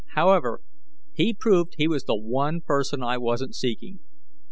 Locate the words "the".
2.05-2.15